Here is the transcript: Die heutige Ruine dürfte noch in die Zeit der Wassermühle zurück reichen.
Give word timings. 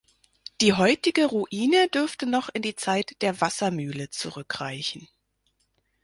Die 0.61 0.73
heutige 0.73 1.27
Ruine 1.27 1.87
dürfte 1.87 2.25
noch 2.25 2.49
in 2.49 2.63
die 2.63 2.75
Zeit 2.75 3.15
der 3.21 3.39
Wassermühle 3.39 4.09
zurück 4.09 4.59
reichen. 4.59 5.07